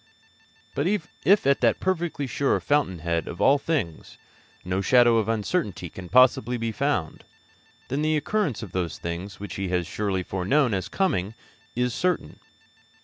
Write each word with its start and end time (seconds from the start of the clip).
But 0.73 0.87
if 0.87 1.45
at 1.45 1.61
that 1.61 1.79
perfectly 1.79 2.25
sure 2.25 2.59
Fountain 2.59 2.97
head 3.05 3.27
of 3.27 3.39
all 3.39 3.59
things 3.59 4.17
no 4.65 4.81
shadow 4.81 5.17
of 5.17 5.29
uncertainty 5.29 5.91
can 5.91 6.09
possibly 6.09 6.57
be 6.57 6.71
found, 6.71 7.23
then 7.87 8.01
the 8.01 8.17
occurrence 8.17 8.63
of 8.63 8.71
those 8.71 8.97
things 8.97 9.39
which 9.39 9.57
He 9.57 9.67
has 9.69 9.85
surely 9.85 10.23
foreknown 10.23 10.73
as 10.73 10.87
coming 10.89 11.35
is 11.75 11.93
certain. 11.93 12.39